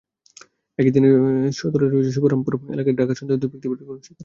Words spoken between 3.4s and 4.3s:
দুই ব্যক্তি গণপিটুনির শিকার হয়।